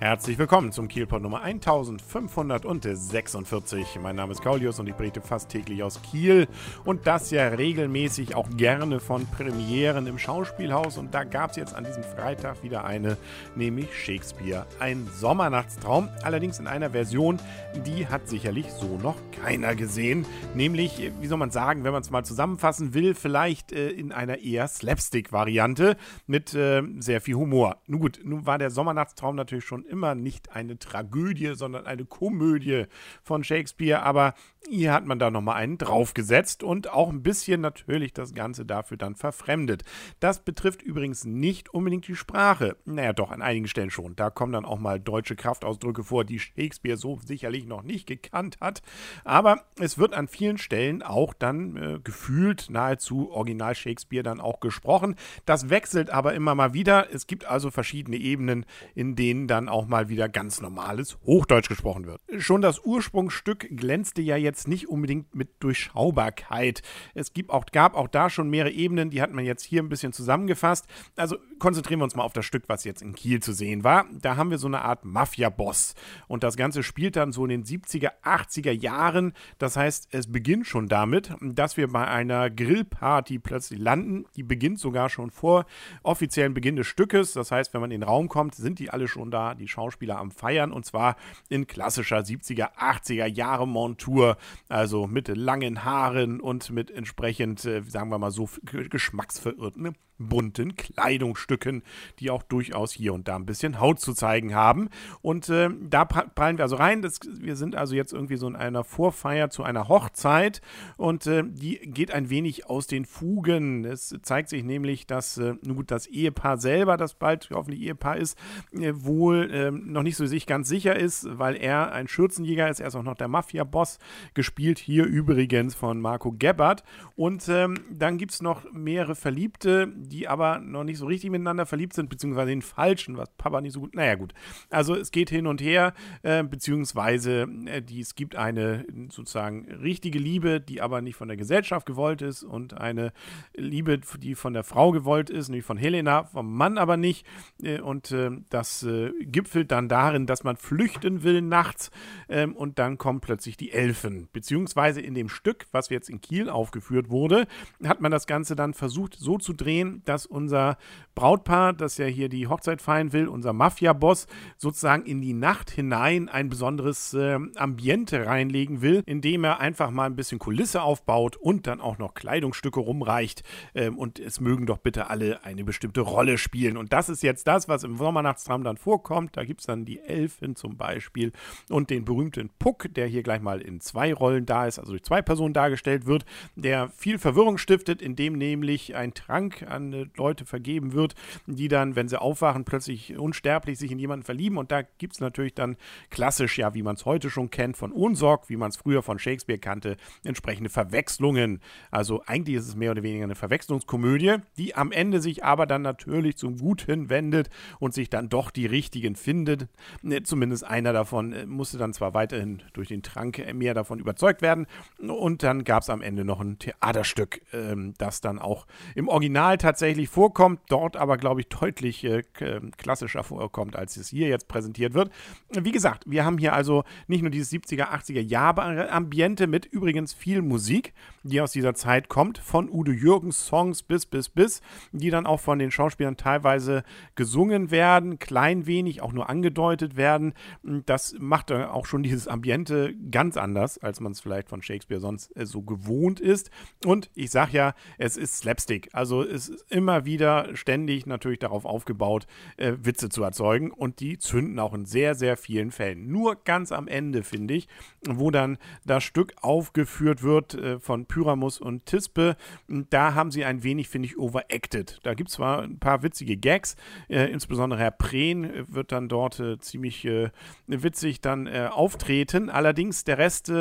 Herzlich 0.00 0.38
willkommen 0.38 0.70
zum 0.70 0.86
Kielpot 0.86 1.20
Nummer 1.20 1.42
1546. 1.42 3.98
Mein 4.00 4.14
Name 4.14 4.30
ist 4.30 4.42
Kaulius 4.42 4.78
und 4.78 4.88
ich 4.88 4.94
berichte 4.94 5.20
fast 5.20 5.48
täglich 5.48 5.82
aus 5.82 6.00
Kiel 6.02 6.46
und 6.84 7.08
das 7.08 7.32
ja 7.32 7.48
regelmäßig 7.48 8.36
auch 8.36 8.48
gerne 8.50 9.00
von 9.00 9.26
Premieren 9.26 10.06
im 10.06 10.16
Schauspielhaus. 10.16 10.98
Und 10.98 11.14
da 11.14 11.24
gab 11.24 11.50
es 11.50 11.56
jetzt 11.56 11.74
an 11.74 11.82
diesem 11.82 12.04
Freitag 12.04 12.62
wieder 12.62 12.84
eine, 12.84 13.16
nämlich 13.56 13.92
Shakespeare. 13.92 14.66
Ein 14.78 15.08
Sommernachtstraum, 15.16 16.08
allerdings 16.22 16.60
in 16.60 16.68
einer 16.68 16.90
Version, 16.90 17.40
die 17.84 18.06
hat 18.06 18.28
sicherlich 18.28 18.70
so 18.70 19.00
noch 19.02 19.16
keiner 19.42 19.74
gesehen. 19.74 20.26
Nämlich, 20.54 21.10
wie 21.20 21.26
soll 21.26 21.38
man 21.38 21.50
sagen, 21.50 21.82
wenn 21.82 21.90
man 21.90 22.02
es 22.02 22.12
mal 22.12 22.24
zusammenfassen 22.24 22.94
will, 22.94 23.16
vielleicht 23.16 23.72
äh, 23.72 23.88
in 23.88 24.12
einer 24.12 24.38
eher 24.38 24.68
Slapstick-Variante 24.68 25.96
mit 26.28 26.54
äh, 26.54 26.84
sehr 27.00 27.20
viel 27.20 27.34
Humor. 27.34 27.78
Nun 27.88 27.98
gut, 27.98 28.20
nun 28.22 28.46
war 28.46 28.58
der 28.58 28.70
Sommernachtstraum 28.70 29.34
natürlich 29.34 29.64
schon 29.64 29.87
immer 29.88 30.14
nicht 30.14 30.52
eine 30.52 30.78
Tragödie, 30.78 31.54
sondern 31.54 31.86
eine 31.86 32.04
Komödie 32.04 32.84
von 33.22 33.42
Shakespeare. 33.42 34.02
Aber 34.02 34.34
hier 34.68 34.92
hat 34.92 35.06
man 35.06 35.18
da 35.18 35.30
nochmal 35.30 35.56
einen 35.56 35.78
draufgesetzt 35.78 36.62
und 36.62 36.92
auch 36.92 37.08
ein 37.08 37.22
bisschen 37.22 37.60
natürlich 37.60 38.12
das 38.12 38.34
Ganze 38.34 38.66
dafür 38.66 38.96
dann 38.96 39.14
verfremdet. 39.14 39.82
Das 40.20 40.40
betrifft 40.44 40.82
übrigens 40.82 41.24
nicht 41.24 41.72
unbedingt 41.72 42.06
die 42.06 42.16
Sprache. 42.16 42.76
Naja, 42.84 43.12
doch, 43.12 43.30
an 43.30 43.42
einigen 43.42 43.68
Stellen 43.68 43.90
schon. 43.90 44.14
Da 44.16 44.30
kommen 44.30 44.52
dann 44.52 44.64
auch 44.64 44.78
mal 44.78 45.00
deutsche 45.00 45.36
Kraftausdrücke 45.36 46.04
vor, 46.04 46.24
die 46.24 46.38
Shakespeare 46.38 46.96
so 46.96 47.18
sicherlich 47.24 47.66
noch 47.66 47.82
nicht 47.82 48.06
gekannt 48.06 48.58
hat. 48.60 48.82
Aber 49.24 49.64
es 49.78 49.98
wird 49.98 50.12
an 50.12 50.28
vielen 50.28 50.58
Stellen 50.58 51.02
auch 51.02 51.32
dann 51.34 51.76
äh, 51.76 51.98
gefühlt 52.02 52.68
nahezu 52.68 53.30
original 53.30 53.74
Shakespeare 53.74 54.22
dann 54.22 54.40
auch 54.40 54.60
gesprochen. 54.60 55.16
Das 55.46 55.70
wechselt 55.70 56.10
aber 56.10 56.34
immer 56.34 56.54
mal 56.54 56.74
wieder. 56.74 57.12
Es 57.12 57.26
gibt 57.26 57.46
also 57.46 57.70
verschiedene 57.70 58.16
Ebenen, 58.16 58.66
in 58.94 59.16
denen 59.16 59.48
dann 59.48 59.68
auch 59.68 59.77
mal 59.86 60.08
wieder 60.08 60.28
ganz 60.28 60.60
normales 60.60 61.18
Hochdeutsch 61.24 61.68
gesprochen 61.68 62.06
wird. 62.06 62.20
Schon 62.38 62.62
das 62.62 62.84
Ursprungsstück 62.84 63.68
glänzte 63.76 64.22
ja 64.22 64.36
jetzt 64.36 64.66
nicht 64.68 64.88
unbedingt 64.88 65.34
mit 65.34 65.62
Durchschaubarkeit. 65.62 66.82
Es 67.14 67.32
gibt 67.32 67.50
auch, 67.50 67.66
gab 67.66 67.94
auch 67.94 68.08
da 68.08 68.30
schon 68.30 68.50
mehrere 68.50 68.72
Ebenen, 68.72 69.10
die 69.10 69.22
hat 69.22 69.32
man 69.32 69.44
jetzt 69.44 69.62
hier 69.62 69.82
ein 69.82 69.88
bisschen 69.88 70.12
zusammengefasst. 70.12 70.86
Also 71.16 71.36
konzentrieren 71.58 72.00
wir 72.00 72.04
uns 72.04 72.16
mal 72.16 72.22
auf 72.22 72.32
das 72.32 72.44
Stück, 72.44 72.64
was 72.68 72.84
jetzt 72.84 73.02
in 73.02 73.14
Kiel 73.14 73.40
zu 73.40 73.52
sehen 73.52 73.84
war. 73.84 74.06
Da 74.12 74.36
haben 74.36 74.50
wir 74.50 74.58
so 74.58 74.66
eine 74.66 74.82
Art 74.82 75.04
Mafia-Boss. 75.04 75.94
Und 76.26 76.42
das 76.42 76.56
Ganze 76.56 76.82
spielt 76.82 77.16
dann 77.16 77.32
so 77.32 77.44
in 77.44 77.50
den 77.50 77.64
70er, 77.64 78.10
80er 78.24 78.72
Jahren. 78.72 79.32
Das 79.58 79.76
heißt, 79.76 80.08
es 80.10 80.30
beginnt 80.30 80.66
schon 80.66 80.88
damit, 80.88 81.34
dass 81.40 81.76
wir 81.76 81.88
bei 81.88 82.06
einer 82.06 82.50
Grillparty 82.50 83.38
plötzlich 83.38 83.78
landen. 83.78 84.24
Die 84.36 84.42
beginnt 84.42 84.78
sogar 84.78 85.08
schon 85.08 85.30
vor 85.30 85.66
offiziellen 86.02 86.54
Beginn 86.54 86.76
des 86.76 86.86
Stückes. 86.86 87.32
Das 87.32 87.50
heißt, 87.50 87.74
wenn 87.74 87.80
man 87.80 87.90
in 87.90 88.00
den 88.00 88.08
Raum 88.08 88.28
kommt, 88.28 88.54
sind 88.54 88.78
die 88.78 88.90
alle 88.90 89.08
schon 89.08 89.30
da, 89.30 89.54
die 89.54 89.67
Schauspieler 89.68 90.18
am 90.18 90.30
Feiern. 90.30 90.72
Und 90.72 90.84
zwar 90.84 91.16
in 91.48 91.66
klassischer 91.66 92.18
70er, 92.18 92.76
80er 92.76 93.26
Jahre 93.26 93.68
Montur. 93.68 94.36
Also 94.68 95.06
mit 95.06 95.28
langen 95.28 95.84
Haaren 95.84 96.40
und 96.40 96.70
mit 96.70 96.90
entsprechend, 96.90 97.64
äh, 97.64 97.82
sagen 97.82 98.10
wir 98.10 98.18
mal 98.18 98.30
so, 98.30 98.48
geschmacksverirrten 98.64 99.94
bunten 100.18 100.76
Kleidungsstücken, 100.76 101.82
die 102.18 102.30
auch 102.30 102.42
durchaus 102.42 102.92
hier 102.92 103.14
und 103.14 103.28
da 103.28 103.36
ein 103.36 103.46
bisschen 103.46 103.80
Haut 103.80 104.00
zu 104.00 104.12
zeigen 104.14 104.54
haben. 104.54 104.88
Und 105.22 105.48
äh, 105.48 105.70
da 105.80 106.04
prallen 106.04 106.58
wir 106.58 106.64
also 106.64 106.76
rein. 106.76 107.02
Das, 107.02 107.20
wir 107.40 107.56
sind 107.56 107.76
also 107.76 107.94
jetzt 107.94 108.12
irgendwie 108.12 108.36
so 108.36 108.46
in 108.48 108.56
einer 108.56 108.84
Vorfeier 108.84 109.50
zu 109.50 109.62
einer 109.62 109.88
Hochzeit 109.88 110.60
und 110.96 111.26
äh, 111.26 111.44
die 111.46 111.78
geht 111.78 112.12
ein 112.12 112.30
wenig 112.30 112.68
aus 112.68 112.86
den 112.86 113.04
Fugen. 113.04 113.84
Es 113.84 114.14
zeigt 114.22 114.48
sich 114.48 114.64
nämlich, 114.64 115.06
dass 115.06 115.38
äh, 115.38 115.54
nun 115.62 115.76
gut 115.76 115.90
das 115.90 116.06
Ehepaar 116.06 116.58
selber, 116.58 116.96
das 116.96 117.14
bald 117.14 117.48
hoffentlich 117.52 117.82
Ehepaar 117.82 118.16
ist, 118.16 118.38
äh, 118.72 118.92
wohl 118.94 119.50
ähm, 119.52 119.92
noch 119.92 120.02
nicht 120.02 120.16
so 120.16 120.26
sich 120.26 120.46
ganz 120.46 120.68
sicher 120.68 120.96
ist, 120.96 121.26
weil 121.38 121.56
er 121.56 121.92
ein 121.92 122.08
Schürzenjäger 122.08 122.68
ist. 122.68 122.80
Er 122.80 122.88
ist 122.88 122.96
auch 122.96 123.02
noch 123.02 123.14
der 123.14 123.28
Mafia-Boss, 123.28 123.98
gespielt 124.34 124.78
hier 124.78 125.04
übrigens 125.04 125.74
von 125.74 126.00
Marco 126.00 126.32
Gebhardt. 126.32 126.82
Und 127.16 127.48
ähm, 127.48 127.78
dann 127.90 128.18
gibt 128.18 128.32
es 128.32 128.42
noch 128.42 128.70
mehrere 128.72 129.14
Verliebte, 129.14 129.92
die 130.08 130.28
aber 130.28 130.58
noch 130.58 130.84
nicht 130.84 130.98
so 130.98 131.06
richtig 131.06 131.30
miteinander 131.30 131.66
verliebt 131.66 131.92
sind, 131.92 132.08
beziehungsweise 132.08 132.50
den 132.50 132.62
Falschen, 132.62 133.16
was 133.16 133.30
Papa 133.36 133.60
nicht 133.60 133.72
so 133.72 133.80
gut. 133.80 133.94
Naja, 133.94 134.14
gut. 134.14 134.34
Also 134.70 134.94
es 134.94 135.10
geht 135.10 135.30
hin 135.30 135.46
und 135.46 135.60
her, 135.60 135.94
äh, 136.22 136.42
beziehungsweise 136.42 137.48
äh, 137.66 137.82
die, 137.82 138.00
es 138.00 138.14
gibt 138.14 138.36
eine 138.36 138.84
sozusagen 139.10 139.70
richtige 139.70 140.18
Liebe, 140.18 140.60
die 140.60 140.80
aber 140.80 141.00
nicht 141.00 141.16
von 141.16 141.28
der 141.28 141.36
Gesellschaft 141.36 141.86
gewollt 141.86 142.22
ist 142.22 142.42
und 142.42 142.74
eine 142.74 143.12
Liebe, 143.54 144.00
die 144.18 144.34
von 144.34 144.52
der 144.52 144.64
Frau 144.64 144.92
gewollt 144.92 145.30
ist, 145.30 145.48
nämlich 145.48 145.64
von 145.64 145.76
Helena, 145.76 146.24
vom 146.24 146.54
Mann 146.54 146.78
aber 146.78 146.96
nicht. 146.96 147.26
Äh, 147.62 147.80
und 147.80 148.10
äh, 148.10 148.30
das 148.50 148.82
äh, 148.82 149.12
gipfelt 149.20 149.70
dann 149.70 149.88
darin, 149.88 150.26
dass 150.26 150.44
man 150.44 150.56
flüchten 150.56 151.22
will 151.22 151.42
nachts 151.42 151.90
ähm, 152.28 152.54
und 152.56 152.78
dann 152.78 152.98
kommen 152.98 153.20
plötzlich 153.20 153.56
die 153.56 153.72
Elfen. 153.72 154.28
Beziehungsweise 154.32 155.00
in 155.00 155.14
dem 155.14 155.28
Stück, 155.28 155.66
was 155.72 155.88
jetzt 155.88 156.10
in 156.10 156.20
Kiel 156.20 156.48
aufgeführt 156.48 157.10
wurde, 157.10 157.46
hat 157.84 158.00
man 158.00 158.10
das 158.10 158.26
Ganze 158.26 158.56
dann 158.56 158.74
versucht 158.74 159.16
so 159.18 159.38
zu 159.38 159.52
drehen, 159.52 159.97
dass 160.04 160.26
unser 160.26 160.76
Brautpaar, 161.14 161.72
das 161.72 161.98
ja 161.98 162.06
hier 162.06 162.28
die 162.28 162.46
Hochzeit 162.46 162.80
feiern 162.80 163.12
will, 163.12 163.26
unser 163.26 163.52
Mafia-Boss, 163.52 164.28
sozusagen 164.56 165.04
in 165.04 165.20
die 165.20 165.32
Nacht 165.32 165.68
hinein 165.70 166.28
ein 166.28 166.48
besonderes 166.48 167.12
äh, 167.14 167.38
Ambiente 167.56 168.24
reinlegen 168.26 168.82
will, 168.82 169.02
indem 169.04 169.42
er 169.42 169.58
einfach 169.58 169.90
mal 169.90 170.06
ein 170.06 170.14
bisschen 170.14 170.38
Kulisse 170.38 170.82
aufbaut 170.82 171.36
und 171.36 171.66
dann 171.66 171.80
auch 171.80 171.98
noch 171.98 172.14
Kleidungsstücke 172.14 172.78
rumreicht. 172.78 173.42
Ähm, 173.74 173.98
und 173.98 174.20
es 174.20 174.38
mögen 174.38 174.66
doch 174.66 174.78
bitte 174.78 175.10
alle 175.10 175.44
eine 175.44 175.64
bestimmte 175.64 176.02
Rolle 176.02 176.38
spielen. 176.38 176.76
Und 176.76 176.92
das 176.92 177.08
ist 177.08 177.24
jetzt 177.24 177.48
das, 177.48 177.68
was 177.68 177.82
im 177.82 177.96
Sommernachtstraum 177.96 178.62
dann 178.62 178.76
vorkommt. 178.76 179.36
Da 179.36 179.44
gibt 179.44 179.60
es 179.60 179.66
dann 179.66 179.84
die 179.84 179.98
Elfin 179.98 180.54
zum 180.54 180.76
Beispiel 180.76 181.32
und 181.68 181.90
den 181.90 182.04
berühmten 182.04 182.50
Puck, 182.60 182.94
der 182.94 183.08
hier 183.08 183.24
gleich 183.24 183.40
mal 183.40 183.60
in 183.60 183.80
zwei 183.80 184.14
Rollen 184.14 184.46
da 184.46 184.66
ist, 184.66 184.78
also 184.78 184.92
durch 184.92 185.02
zwei 185.02 185.22
Personen 185.22 185.52
dargestellt 185.52 186.06
wird, 186.06 186.24
der 186.54 186.90
viel 186.90 187.18
Verwirrung 187.18 187.58
stiftet, 187.58 188.00
indem 188.00 188.34
nämlich 188.34 188.94
ein 188.94 189.14
Trank 189.14 189.64
an 189.68 189.87
Leute 190.16 190.44
vergeben 190.44 190.92
wird, 190.92 191.14
die 191.46 191.68
dann, 191.68 191.96
wenn 191.96 192.08
sie 192.08 192.20
aufwachen, 192.20 192.64
plötzlich 192.64 193.16
unsterblich 193.16 193.78
sich 193.78 193.90
in 193.90 193.98
jemanden 193.98 194.24
verlieben. 194.24 194.58
Und 194.58 194.70
da 194.72 194.82
gibt 194.82 195.14
es 195.14 195.20
natürlich 195.20 195.54
dann 195.54 195.76
klassisch, 196.10 196.58
ja, 196.58 196.74
wie 196.74 196.82
man 196.82 196.96
es 196.96 197.04
heute 197.04 197.30
schon 197.30 197.50
kennt, 197.50 197.76
von 197.76 197.92
Unsorg, 197.92 198.48
wie 198.48 198.56
man 198.56 198.70
es 198.70 198.76
früher 198.76 199.02
von 199.02 199.18
Shakespeare 199.18 199.58
kannte, 199.58 199.96
entsprechende 200.24 200.70
Verwechslungen. 200.70 201.60
Also 201.90 202.22
eigentlich 202.26 202.56
ist 202.56 202.68
es 202.68 202.76
mehr 202.76 202.90
oder 202.92 203.02
weniger 203.02 203.24
eine 203.24 203.34
Verwechslungskomödie, 203.34 204.36
die 204.56 204.74
am 204.74 204.92
Ende 204.92 205.20
sich 205.20 205.44
aber 205.44 205.66
dann 205.66 205.82
natürlich 205.82 206.36
zum 206.36 206.58
Guten 206.58 207.10
wendet 207.10 207.48
und 207.78 207.94
sich 207.94 208.10
dann 208.10 208.28
doch 208.28 208.50
die 208.50 208.66
richtigen 208.66 209.16
findet. 209.16 209.68
Ne, 210.02 210.22
zumindest 210.22 210.64
einer 210.64 210.92
davon 210.92 211.32
äh, 211.32 211.46
musste 211.46 211.78
dann 211.78 211.92
zwar 211.92 212.14
weiterhin 212.14 212.62
durch 212.72 212.88
den 212.88 213.02
Trank 213.02 213.54
mehr 213.54 213.74
davon 213.74 213.98
überzeugt 213.98 214.42
werden. 214.42 214.66
Und 214.98 215.42
dann 215.42 215.64
gab 215.64 215.82
es 215.82 215.90
am 215.90 216.02
Ende 216.02 216.24
noch 216.24 216.40
ein 216.40 216.58
Theaterstück, 216.58 217.40
ähm, 217.52 217.94
das 217.98 218.20
dann 218.20 218.38
auch 218.38 218.66
im 218.94 219.08
Original 219.08 219.58
tatsächlich 219.68 220.08
vorkommt, 220.08 220.60
dort 220.70 220.96
aber, 220.96 221.18
glaube 221.18 221.42
ich, 221.42 221.48
deutlich 221.48 222.02
äh, 222.02 222.22
ähm, 222.40 222.70
klassischer 222.78 223.22
vorkommt, 223.22 223.76
als 223.76 223.98
es 223.98 224.08
hier 224.08 224.28
jetzt 224.28 224.48
präsentiert 224.48 224.94
wird. 224.94 225.10
Wie 225.50 225.72
gesagt, 225.72 226.04
wir 226.06 226.24
haben 226.24 226.38
hier 226.38 226.54
also 226.54 226.84
nicht 227.06 227.20
nur 227.20 227.30
dieses 227.30 227.52
70er, 227.52 227.90
80er 227.90 228.20
Jahre 228.20 228.90
Ambiente 228.90 229.46
mit 229.46 229.66
übrigens 229.66 230.14
viel 230.14 230.40
Musik, 230.40 230.94
die 231.22 231.42
aus 231.42 231.52
dieser 231.52 231.74
Zeit 231.74 232.08
kommt, 232.08 232.38
von 232.38 232.70
Udo 232.70 232.92
Jürgens 232.92 233.44
Songs 233.44 233.82
bis, 233.82 234.06
bis, 234.06 234.30
bis, 234.30 234.62
die 234.92 235.10
dann 235.10 235.26
auch 235.26 235.40
von 235.40 235.58
den 235.58 235.70
Schauspielern 235.70 236.16
teilweise 236.16 236.82
gesungen 237.14 237.70
werden, 237.70 238.18
klein 238.18 238.66
wenig 238.66 239.02
auch 239.02 239.12
nur 239.12 239.28
angedeutet 239.28 239.98
werden. 239.98 240.32
Das 240.62 241.14
macht 241.18 241.52
auch 241.52 241.84
schon 241.84 242.02
dieses 242.02 242.26
Ambiente 242.26 242.94
ganz 243.10 243.36
anders, 243.36 243.76
als 243.76 244.00
man 244.00 244.12
es 244.12 244.20
vielleicht 244.20 244.48
von 244.48 244.62
Shakespeare 244.62 245.00
sonst 245.00 245.36
äh, 245.36 245.44
so 245.44 245.60
gewohnt 245.60 246.20
ist. 246.20 246.50
Und 246.86 247.10
ich 247.14 247.30
sage 247.30 247.52
ja, 247.52 247.74
es 247.98 248.16
ist 248.16 248.38
Slapstick. 248.38 248.88
Also 248.92 249.22
es 249.22 249.57
immer 249.68 250.04
wieder 250.04 250.54
ständig 250.56 251.06
natürlich 251.06 251.38
darauf 251.38 251.64
aufgebaut, 251.64 252.26
äh, 252.56 252.74
Witze 252.80 253.08
zu 253.08 253.22
erzeugen. 253.22 253.70
Und 253.70 254.00
die 254.00 254.18
zünden 254.18 254.58
auch 254.58 254.74
in 254.74 254.84
sehr, 254.84 255.14
sehr 255.14 255.36
vielen 255.36 255.70
Fällen. 255.70 256.10
Nur 256.10 256.36
ganz 256.36 256.72
am 256.72 256.88
Ende, 256.88 257.22
finde 257.22 257.54
ich, 257.54 257.68
wo 258.06 258.30
dann 258.30 258.58
das 258.84 259.04
Stück 259.04 259.34
aufgeführt 259.40 260.22
wird 260.22 260.54
äh, 260.54 260.78
von 260.78 261.06
Pyramus 261.06 261.60
und 261.60 261.86
Tispe. 261.86 262.36
Da 262.68 263.14
haben 263.14 263.30
sie 263.30 263.44
ein 263.44 263.62
wenig, 263.62 263.88
finde 263.88 264.06
ich, 264.06 264.18
overacted. 264.18 264.98
Da 265.02 265.14
gibt 265.14 265.30
es 265.30 265.36
zwar 265.36 265.62
ein 265.62 265.78
paar 265.78 266.02
witzige 266.02 266.36
Gags, 266.36 266.76
äh, 267.08 267.30
insbesondere 267.30 267.80
Herr 267.80 267.90
Prehn 267.90 268.66
wird 268.68 268.92
dann 268.92 269.08
dort 269.08 269.40
äh, 269.40 269.58
ziemlich 269.58 270.04
äh, 270.04 270.30
witzig 270.66 271.20
dann 271.20 271.46
äh, 271.46 271.68
auftreten. 271.70 272.50
Allerdings 272.50 273.04
der 273.04 273.18
Rest, 273.18 273.52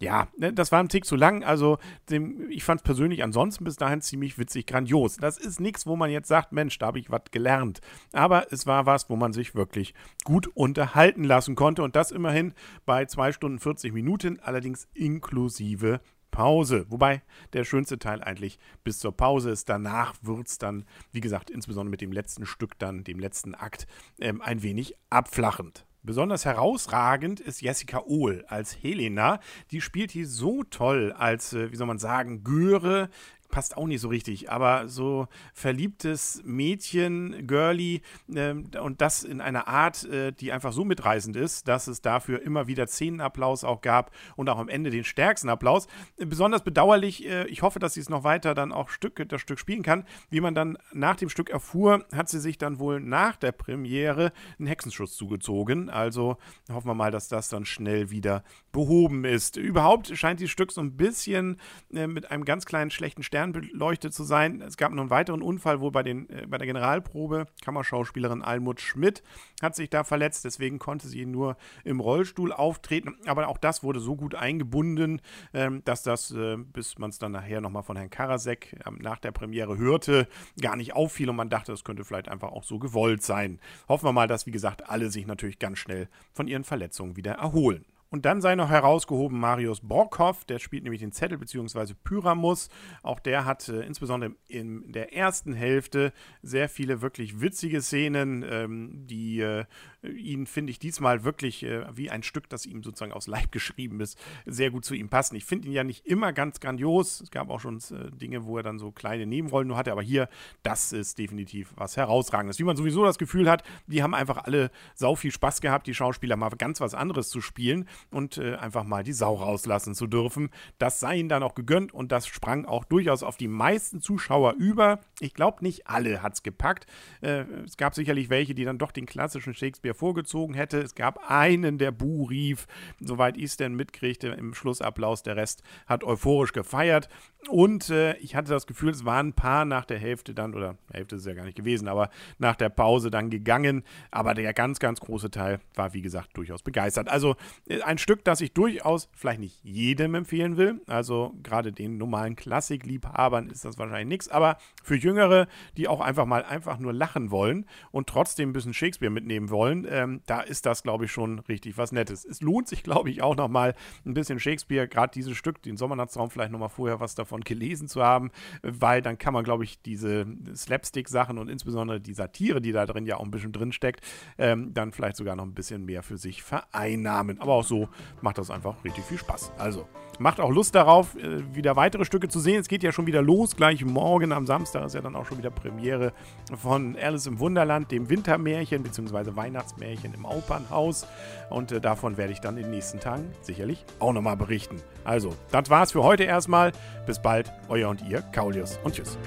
ja, 0.00 0.28
ne, 0.38 0.52
das 0.52 0.72
war 0.72 0.80
ein 0.80 0.88
Tick 0.88 1.04
zu 1.04 1.16
lang. 1.16 1.44
Also 1.44 1.78
dem, 2.10 2.50
ich 2.50 2.64
fand 2.64 2.80
es 2.80 2.84
persönlich 2.84 3.22
ansonsten 3.22 3.64
bis 3.64 3.76
dahin 3.76 4.00
ziemlich 4.00 4.38
witzig, 4.38 4.66
grandios. 4.66 5.16
Das 5.16 5.38
ist 5.44 5.60
nichts, 5.60 5.86
wo 5.86 5.96
man 5.96 6.10
jetzt 6.10 6.28
sagt, 6.28 6.52
Mensch, 6.52 6.78
da 6.78 6.86
habe 6.86 6.98
ich 6.98 7.10
was 7.10 7.22
gelernt. 7.30 7.80
Aber 8.12 8.52
es 8.52 8.66
war 8.66 8.86
was, 8.86 9.08
wo 9.10 9.16
man 9.16 9.32
sich 9.32 9.54
wirklich 9.54 9.94
gut 10.24 10.46
unterhalten 10.48 11.24
lassen 11.24 11.54
konnte. 11.54 11.82
Und 11.82 11.96
das 11.96 12.10
immerhin 12.10 12.54
bei 12.86 13.04
2 13.06 13.32
Stunden 13.32 13.58
40 13.58 13.92
Minuten, 13.92 14.40
allerdings 14.40 14.88
inklusive 14.94 16.00
Pause. 16.34 16.86
Wobei 16.88 17.22
der 17.52 17.62
schönste 17.62 17.96
Teil 18.00 18.20
eigentlich 18.20 18.58
bis 18.82 18.98
zur 18.98 19.16
Pause 19.16 19.50
ist. 19.50 19.68
Danach 19.68 20.14
wird 20.22 20.48
es 20.48 20.58
dann, 20.58 20.84
wie 21.12 21.20
gesagt, 21.20 21.48
insbesondere 21.48 21.92
mit 21.92 22.00
dem 22.00 22.10
letzten 22.10 22.44
Stück 22.44 22.76
dann, 22.80 23.04
dem 23.04 23.20
letzten 23.20 23.54
Akt, 23.54 23.86
ähm, 24.20 24.40
ein 24.42 24.64
wenig 24.64 24.96
abflachend. 25.10 25.86
Besonders 26.02 26.44
herausragend 26.44 27.38
ist 27.38 27.62
Jessica 27.62 28.02
Ohl 28.04 28.44
als 28.48 28.76
Helena. 28.82 29.38
Die 29.70 29.80
spielt 29.80 30.10
hier 30.10 30.26
so 30.26 30.64
toll 30.64 31.14
als, 31.16 31.52
äh, 31.52 31.70
wie 31.70 31.76
soll 31.76 31.86
man 31.86 31.98
sagen, 31.98 32.42
Göre 32.42 33.10
passt 33.54 33.76
auch 33.76 33.86
nicht 33.86 34.00
so 34.00 34.08
richtig, 34.08 34.50
aber 34.50 34.88
so 34.88 35.28
verliebtes 35.52 36.42
Mädchen, 36.44 37.46
Girly 37.46 38.02
äh, 38.34 38.50
und 38.50 39.00
das 39.00 39.22
in 39.22 39.40
einer 39.40 39.68
Art, 39.68 40.02
äh, 40.06 40.32
die 40.32 40.50
einfach 40.50 40.72
so 40.72 40.84
mitreißend 40.84 41.36
ist, 41.36 41.68
dass 41.68 41.86
es 41.86 42.02
dafür 42.02 42.42
immer 42.42 42.66
wieder 42.66 42.88
Szenenapplaus 42.88 43.62
auch 43.62 43.80
gab 43.80 44.10
und 44.34 44.48
auch 44.48 44.58
am 44.58 44.68
Ende 44.68 44.90
den 44.90 45.04
stärksten 45.04 45.48
Applaus. 45.48 45.86
Besonders 46.16 46.64
bedauerlich, 46.64 47.24
äh, 47.26 47.46
ich 47.46 47.62
hoffe, 47.62 47.78
dass 47.78 47.94
sie 47.94 48.00
es 48.00 48.08
noch 48.08 48.24
weiter 48.24 48.56
dann 48.56 48.72
auch 48.72 48.88
Stück, 48.88 49.24
das 49.28 49.40
Stück 49.40 49.60
spielen 49.60 49.84
kann. 49.84 50.04
Wie 50.30 50.40
man 50.40 50.56
dann 50.56 50.76
nach 50.92 51.14
dem 51.14 51.28
Stück 51.28 51.48
erfuhr, 51.48 52.04
hat 52.12 52.28
sie 52.28 52.40
sich 52.40 52.58
dann 52.58 52.80
wohl 52.80 52.98
nach 52.98 53.36
der 53.36 53.52
Premiere 53.52 54.32
einen 54.58 54.66
Hexenschuss 54.66 55.14
zugezogen. 55.14 55.90
Also 55.90 56.38
hoffen 56.72 56.88
wir 56.88 56.94
mal, 56.94 57.12
dass 57.12 57.28
das 57.28 57.50
dann 57.50 57.66
schnell 57.66 58.10
wieder 58.10 58.42
behoben 58.72 59.24
ist. 59.24 59.56
Überhaupt 59.56 60.08
scheint 60.18 60.40
dieses 60.40 60.50
Stück 60.50 60.72
so 60.72 60.80
ein 60.80 60.96
bisschen 60.96 61.60
äh, 61.92 62.08
mit 62.08 62.32
einem 62.32 62.44
ganz 62.44 62.66
kleinen 62.66 62.90
schlechten 62.90 63.22
Stern 63.22 63.43
beleuchtet 63.52 64.14
zu 64.14 64.24
sein. 64.24 64.60
Es 64.60 64.76
gab 64.76 64.92
noch 64.92 65.02
einen 65.02 65.10
weiteren 65.10 65.42
Unfall 65.42 65.80
wohl 65.80 65.90
bei, 65.90 66.02
den, 66.02 66.28
äh, 66.30 66.46
bei 66.46 66.58
der 66.58 66.66
Generalprobe. 66.66 67.46
Kammerschauspielerin 67.62 68.42
Almut 68.42 68.80
Schmidt 68.80 69.22
hat 69.62 69.76
sich 69.76 69.90
da 69.90 70.04
verletzt, 70.04 70.44
deswegen 70.44 70.78
konnte 70.78 71.08
sie 71.08 71.26
nur 71.26 71.56
im 71.84 72.00
Rollstuhl 72.00 72.52
auftreten. 72.52 73.16
Aber 73.26 73.48
auch 73.48 73.58
das 73.58 73.82
wurde 73.82 74.00
so 74.00 74.16
gut 74.16 74.34
eingebunden, 74.34 75.20
ähm, 75.52 75.82
dass 75.84 76.02
das, 76.02 76.30
äh, 76.30 76.56
bis 76.56 76.98
man 76.98 77.10
es 77.10 77.18
dann 77.18 77.32
nachher 77.32 77.60
nochmal 77.60 77.82
von 77.82 77.96
Herrn 77.96 78.10
Karasek 78.10 78.72
äh, 78.72 78.90
nach 78.98 79.18
der 79.18 79.32
Premiere 79.32 79.78
hörte, 79.78 80.28
gar 80.60 80.76
nicht 80.76 80.94
auffiel 80.94 81.30
und 81.30 81.36
man 81.36 81.50
dachte, 81.50 81.72
das 81.72 81.84
könnte 81.84 82.04
vielleicht 82.04 82.28
einfach 82.28 82.52
auch 82.52 82.64
so 82.64 82.78
gewollt 82.78 83.22
sein. 83.22 83.60
Hoffen 83.88 84.06
wir 84.06 84.12
mal, 84.12 84.28
dass, 84.28 84.46
wie 84.46 84.50
gesagt, 84.50 84.88
alle 84.88 85.10
sich 85.10 85.26
natürlich 85.26 85.58
ganz 85.58 85.78
schnell 85.78 86.08
von 86.32 86.48
ihren 86.48 86.64
Verletzungen 86.64 87.16
wieder 87.16 87.32
erholen. 87.32 87.84
Und 88.14 88.26
dann 88.26 88.40
sei 88.40 88.54
noch 88.54 88.70
herausgehoben 88.70 89.40
Marius 89.40 89.80
Borkhoff, 89.80 90.44
der 90.44 90.60
spielt 90.60 90.84
nämlich 90.84 91.00
den 91.00 91.10
Zettel 91.10 91.36
bzw. 91.36 91.94
Pyramus. 92.04 92.68
Auch 93.02 93.18
der 93.18 93.44
hat 93.44 93.68
äh, 93.68 93.80
insbesondere 93.80 94.36
in 94.46 94.92
der 94.92 95.12
ersten 95.12 95.52
Hälfte 95.52 96.12
sehr 96.40 96.68
viele 96.68 97.02
wirklich 97.02 97.40
witzige 97.40 97.82
Szenen, 97.82 98.44
ähm, 98.48 99.04
die 99.08 99.40
äh, 99.40 99.64
ihn, 100.04 100.46
finde 100.46 100.70
ich, 100.70 100.78
diesmal 100.78 101.24
wirklich 101.24 101.64
äh, 101.64 101.84
wie 101.96 102.08
ein 102.08 102.22
Stück, 102.22 102.48
das 102.48 102.66
ihm 102.66 102.84
sozusagen 102.84 103.10
aus 103.12 103.26
Leib 103.26 103.50
geschrieben 103.50 104.00
ist, 104.00 104.16
sehr 104.46 104.70
gut 104.70 104.84
zu 104.84 104.94
ihm 104.94 105.08
passen. 105.08 105.34
Ich 105.34 105.44
finde 105.44 105.66
ihn 105.66 105.74
ja 105.74 105.82
nicht 105.82 106.06
immer 106.06 106.32
ganz 106.32 106.60
grandios. 106.60 107.20
Es 107.20 107.32
gab 107.32 107.50
auch 107.50 107.58
schon 107.58 107.78
äh, 107.78 108.12
Dinge, 108.12 108.44
wo 108.44 108.56
er 108.58 108.62
dann 108.62 108.78
so 108.78 108.92
kleine 108.92 109.26
Nebenrollen 109.26 109.66
nur 109.66 109.76
hatte, 109.76 109.90
aber 109.90 110.02
hier, 110.02 110.28
das 110.62 110.92
ist 110.92 111.18
definitiv 111.18 111.72
was 111.74 111.96
Herausragendes. 111.96 112.60
Wie 112.60 112.64
man 112.64 112.76
sowieso 112.76 113.02
das 113.04 113.18
Gefühl 113.18 113.50
hat, 113.50 113.64
die 113.88 114.04
haben 114.04 114.14
einfach 114.14 114.44
alle 114.44 114.70
sau 114.94 115.16
viel 115.16 115.32
Spaß 115.32 115.60
gehabt, 115.60 115.88
die 115.88 115.94
Schauspieler 115.94 116.36
mal 116.36 116.50
ganz 116.50 116.80
was 116.80 116.94
anderes 116.94 117.28
zu 117.28 117.40
spielen 117.40 117.88
und 118.10 118.38
äh, 118.38 118.54
einfach 118.56 118.84
mal 118.84 119.02
die 119.02 119.12
Sau 119.12 119.34
rauslassen 119.34 119.94
zu 119.94 120.06
dürfen. 120.06 120.50
Das 120.78 121.00
sei 121.00 121.16
ihnen 121.16 121.28
dann 121.28 121.42
auch 121.42 121.54
gegönnt 121.54 121.92
und 121.92 122.12
das 122.12 122.26
sprang 122.26 122.64
auch 122.64 122.84
durchaus 122.84 123.22
auf 123.22 123.36
die 123.36 123.48
meisten 123.48 124.00
Zuschauer 124.00 124.54
über. 124.54 125.00
Ich 125.20 125.34
glaube, 125.34 125.62
nicht 125.62 125.86
alle 125.86 126.22
hat 126.22 126.34
es 126.34 126.42
gepackt. 126.42 126.86
Äh, 127.20 127.44
es 127.64 127.76
gab 127.76 127.94
sicherlich 127.94 128.30
welche, 128.30 128.54
die 128.54 128.64
dann 128.64 128.78
doch 128.78 128.92
den 128.92 129.06
klassischen 129.06 129.54
Shakespeare 129.54 129.94
vorgezogen 129.94 130.54
hätte. 130.54 130.78
Es 130.78 130.94
gab 130.94 131.30
einen, 131.30 131.78
der 131.78 131.90
Buh 131.90 132.24
rief, 132.24 132.66
soweit 133.00 133.36
ich 133.36 133.44
es 133.44 133.56
denn 133.56 133.74
mitkriegte 133.74 134.28
im 134.28 134.54
Schlussapplaus. 134.54 135.22
Der 135.22 135.36
Rest 135.36 135.62
hat 135.86 136.04
euphorisch 136.04 136.52
gefeiert. 136.52 137.08
Und 137.48 137.90
äh, 137.90 138.16
ich 138.16 138.34
hatte 138.34 138.50
das 138.50 138.66
Gefühl, 138.66 138.90
es 138.90 139.04
waren 139.04 139.28
ein 139.28 139.32
paar 139.32 139.64
nach 139.64 139.84
der 139.84 139.98
Hälfte 139.98 140.34
dann, 140.34 140.54
oder 140.54 140.76
Hälfte 140.90 141.16
ist 141.16 141.22
es 141.22 141.26
ja 141.26 141.34
gar 141.34 141.44
nicht 141.44 141.56
gewesen, 141.56 141.88
aber 141.88 142.10
nach 142.38 142.56
der 142.56 142.68
Pause 142.68 143.10
dann 143.10 143.30
gegangen. 143.30 143.84
Aber 144.10 144.34
der 144.34 144.52
ganz, 144.54 144.78
ganz 144.78 145.00
große 145.00 145.30
Teil 145.30 145.60
war, 145.74 145.92
wie 145.94 146.02
gesagt, 146.02 146.36
durchaus 146.36 146.62
begeistert. 146.62 147.08
Also 147.08 147.36
äh, 147.68 147.82
ein 147.82 147.98
Stück, 147.98 148.24
das 148.24 148.40
ich 148.40 148.52
durchaus 148.52 149.08
vielleicht 149.14 149.40
nicht 149.40 149.60
jedem 149.62 150.14
empfehlen 150.14 150.56
will. 150.56 150.80
Also 150.86 151.34
gerade 151.42 151.72
den 151.72 151.98
normalen 151.98 152.36
Klassikliebhabern 152.36 153.48
ist 153.48 153.64
das 153.64 153.78
wahrscheinlich 153.78 154.08
nichts. 154.08 154.28
Aber 154.28 154.56
für 154.82 154.96
Jüngere, 154.96 155.46
die 155.76 155.88
auch 155.88 156.00
einfach 156.00 156.26
mal 156.26 156.44
einfach 156.44 156.78
nur 156.78 156.92
lachen 156.92 157.30
wollen 157.30 157.66
und 157.90 158.08
trotzdem 158.08 158.50
ein 158.50 158.52
bisschen 158.52 158.74
Shakespeare 158.74 159.12
mitnehmen 159.12 159.50
wollen, 159.50 159.86
ähm, 159.88 160.22
da 160.26 160.40
ist 160.40 160.66
das, 160.66 160.82
glaube 160.82 161.06
ich, 161.06 161.12
schon 161.12 161.40
richtig 161.40 161.76
was 161.78 161.92
Nettes. 161.92 162.24
Es 162.24 162.40
lohnt 162.40 162.68
sich, 162.68 162.82
glaube 162.82 163.10
ich, 163.10 163.22
auch 163.22 163.36
nochmal 163.36 163.74
ein 164.04 164.14
bisschen 164.14 164.40
Shakespeare, 164.40 164.88
gerade 164.88 165.12
dieses 165.12 165.36
Stück, 165.36 165.62
den 165.62 165.76
Sommernachtsraum, 165.76 166.30
vielleicht 166.30 166.52
nochmal 166.52 166.68
vorher 166.68 167.00
was 167.00 167.14
davon 167.14 167.33
gelesen 167.42 167.88
zu 167.88 168.02
haben, 168.02 168.30
weil 168.62 169.02
dann 169.02 169.18
kann 169.18 169.32
man, 169.32 169.44
glaube 169.44 169.64
ich, 169.64 169.80
diese 169.82 170.26
Slapstick-Sachen 170.54 171.38
und 171.38 171.48
insbesondere 171.48 172.00
die 172.00 172.14
Satire, 172.14 172.60
die 172.60 172.72
da 172.72 172.86
drin 172.86 173.06
ja 173.06 173.16
auch 173.16 173.24
ein 173.24 173.30
bisschen 173.30 173.52
drin 173.52 173.72
steckt, 173.72 174.00
ähm, 174.38 174.72
dann 174.74 174.92
vielleicht 174.92 175.16
sogar 175.16 175.36
noch 175.36 175.44
ein 175.44 175.54
bisschen 175.54 175.84
mehr 175.84 176.02
für 176.02 176.16
sich 176.16 176.42
vereinnahmen. 176.42 177.40
Aber 177.40 177.54
auch 177.54 177.64
so 177.64 177.88
macht 178.20 178.38
das 178.38 178.50
einfach 178.50 178.84
richtig 178.84 179.04
viel 179.04 179.18
Spaß. 179.18 179.52
Also 179.58 179.86
macht 180.18 180.40
auch 180.40 180.50
Lust 180.50 180.74
darauf, 180.74 181.16
äh, 181.16 181.54
wieder 181.54 181.76
weitere 181.76 182.04
Stücke 182.04 182.28
zu 182.28 182.40
sehen. 182.40 182.60
Es 182.60 182.68
geht 182.68 182.82
ja 182.82 182.92
schon 182.92 183.06
wieder 183.06 183.22
los. 183.22 183.56
Gleich 183.56 183.84
morgen 183.84 184.32
am 184.32 184.46
Samstag 184.46 184.86
ist 184.86 184.94
ja 184.94 185.00
dann 185.00 185.16
auch 185.16 185.26
schon 185.26 185.38
wieder 185.38 185.50
Premiere 185.50 186.12
von 186.56 186.96
Alice 186.96 187.26
im 187.26 187.38
Wunderland, 187.38 187.90
dem 187.90 188.08
Wintermärchen 188.08 188.82
bzw. 188.82 189.36
Weihnachtsmärchen 189.36 190.14
im 190.14 190.24
Opernhaus. 190.24 191.06
Und 191.50 191.72
äh, 191.72 191.80
davon 191.80 192.16
werde 192.16 192.32
ich 192.32 192.40
dann 192.40 192.56
in 192.56 192.64
den 192.64 192.70
nächsten 192.70 193.00
Tagen 193.00 193.30
sicherlich 193.42 193.84
auch 193.98 194.12
nochmal 194.12 194.36
berichten. 194.36 194.80
Also, 195.04 195.34
das 195.50 195.70
war's 195.70 195.92
für 195.92 196.02
heute 196.02 196.24
erstmal. 196.24 196.72
Bis 197.06 197.20
bald, 197.24 197.50
euer 197.68 197.88
und 197.88 198.00
ihr, 198.02 198.22
Kaulius 198.30 198.78
und 198.84 198.94
tschüss. 198.94 199.18